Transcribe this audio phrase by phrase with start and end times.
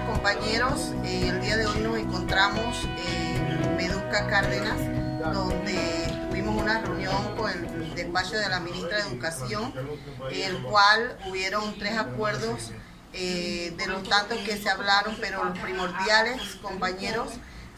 [0.00, 4.78] compañeros, eh, el día de hoy nos encontramos en Meduca Cárdenas,
[5.32, 9.74] donde tuvimos una reunión con el despacho de la ministra de Educación,
[10.30, 12.72] el cual hubieron tres acuerdos
[13.12, 17.28] eh, de los tantos que se hablaron, pero los primordiales, compañeros,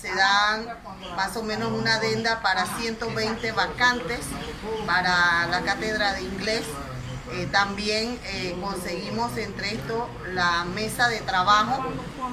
[0.00, 0.66] se dan
[1.14, 4.20] más o menos una adenda para 120 vacantes
[4.86, 6.64] para la cátedra de inglés.
[7.32, 11.84] Eh, también eh, conseguimos entre esto la mesa de trabajo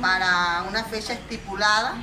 [0.01, 2.01] para una fecha estipulada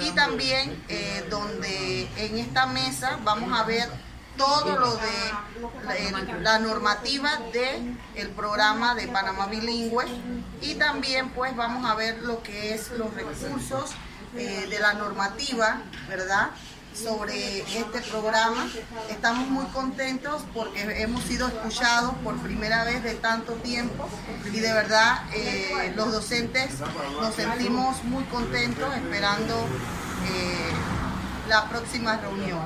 [0.00, 3.88] y también eh, donde en esta mesa vamos a ver
[4.36, 10.04] todo lo de la, normativa del el programa de Panamá Bilingüe
[10.60, 13.92] y también pues vamos a ver lo que es los recursos
[14.34, 16.50] de la normativa, ¿verdad?
[16.94, 18.68] Sobre este programa.
[19.10, 24.08] Estamos muy contentos porque hemos sido escuchados por primera vez de tanto tiempo
[24.52, 26.80] y de verdad eh, los docentes
[27.20, 29.54] nos sentimos muy contentos esperando
[30.26, 30.70] eh,
[31.48, 32.60] la próxima reunión.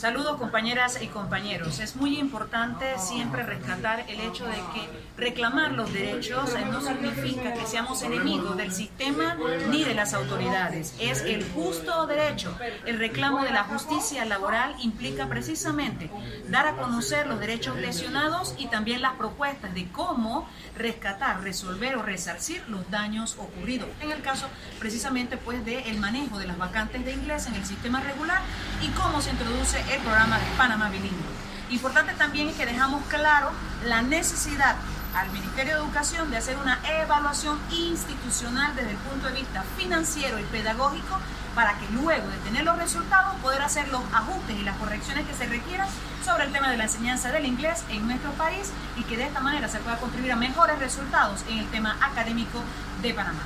[0.00, 1.78] Saludos compañeras y compañeros.
[1.78, 7.66] Es muy importante siempre rescatar el hecho de que reclamar los derechos no significa que
[7.66, 9.36] seamos enemigos del sistema
[9.68, 10.94] ni de las autoridades.
[11.00, 12.56] Es el justo derecho.
[12.86, 16.10] El reclamo de la justicia laboral implica precisamente
[16.48, 20.48] dar a conocer los derechos lesionados y también las propuestas de cómo
[20.78, 23.90] rescatar, resolver o resarcir los daños ocurridos.
[24.00, 24.46] En el caso
[24.78, 28.40] precisamente pues de el manejo de las vacantes de inglés en el sistema regular
[28.80, 31.40] y cómo se introduce el programa de Panamá Bilingüe.
[31.70, 33.50] Importante también que dejamos claro
[33.84, 34.76] la necesidad
[35.14, 40.38] al Ministerio de Educación de hacer una evaluación institucional desde el punto de vista financiero
[40.38, 41.18] y pedagógico
[41.54, 45.34] para que luego de tener los resultados poder hacer los ajustes y las correcciones que
[45.34, 45.88] se requieran
[46.24, 49.40] sobre el tema de la enseñanza del inglés en nuestro país y que de esta
[49.40, 52.62] manera se pueda contribuir a mejores resultados en el tema académico
[53.02, 53.42] de Panamá.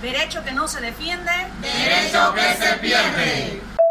[0.00, 1.30] Derecho que no se defiende.
[1.60, 3.81] Derecho que se pierde.